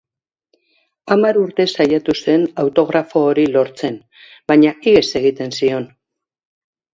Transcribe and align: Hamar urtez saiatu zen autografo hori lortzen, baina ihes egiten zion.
Hamar 1.15 1.37
urtez 1.41 1.67
saiatu 1.83 2.15
zen 2.25 2.45
autografo 2.63 3.21
hori 3.27 3.45
lortzen, 3.57 4.01
baina 4.53 4.73
ihes 4.93 5.05
egiten 5.21 5.55
zion. 5.61 5.87